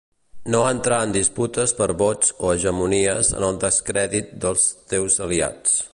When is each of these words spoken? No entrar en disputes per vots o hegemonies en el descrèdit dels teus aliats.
No 0.53 0.59
entrar 0.69 0.97
en 1.07 1.11
disputes 1.17 1.75
per 1.81 1.87
vots 2.01 2.33
o 2.47 2.51
hegemonies 2.55 3.31
en 3.41 3.45
el 3.51 3.63
descrèdit 3.67 4.35
dels 4.47 4.67
teus 4.95 5.21
aliats. 5.29 5.83